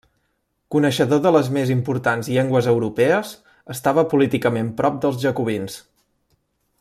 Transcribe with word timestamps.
Coneixedor 0.75 1.19
de 1.25 1.31
les 1.35 1.51
més 1.57 1.73
importants 1.73 2.31
llengües 2.37 2.69
europees, 2.73 3.35
estava 3.77 4.07
políticament 4.15 4.75
prop 4.81 5.01
dels 5.05 5.21
jacobins. 5.27 5.81